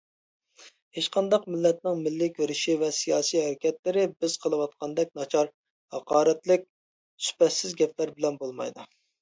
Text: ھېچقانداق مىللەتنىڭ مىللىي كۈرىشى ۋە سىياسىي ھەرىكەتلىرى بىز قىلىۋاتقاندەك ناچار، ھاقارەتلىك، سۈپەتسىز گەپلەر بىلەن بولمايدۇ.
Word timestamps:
ھېچقانداق 0.99 1.43
مىللەتنىڭ 1.55 1.99
مىللىي 2.07 2.31
كۈرىشى 2.37 2.77
ۋە 2.85 2.89
سىياسىي 3.01 3.41
ھەرىكەتلىرى 3.43 4.07
بىز 4.25 4.39
قىلىۋاتقاندەك 4.47 5.13
ناچار، 5.21 5.53
ھاقارەتلىك، 5.99 6.67
سۈپەتسىز 7.29 7.79
گەپلەر 7.85 8.17
بىلەن 8.19 8.43
بولمايدۇ. 8.45 8.93